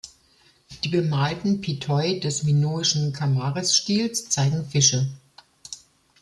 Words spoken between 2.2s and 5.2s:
minoischen Kamares-Stils zeigen Fische.